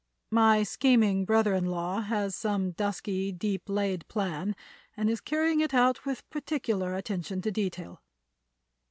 My 0.31 0.63
scheming 0.63 1.25
brother 1.25 1.53
in 1.53 1.67
law 1.67 2.01
has 2.01 2.35
some 2.35 2.71
dusky, 2.71 3.31
deep 3.31 3.69
laid 3.69 4.07
plan, 4.07 4.55
and 4.97 5.11
is 5.11 5.21
carrying 5.21 5.59
it 5.59 5.75
out 5.75 6.05
with 6.05 6.27
particular 6.31 6.95
attention 6.95 7.39
to 7.43 7.51
detail." 7.51 8.01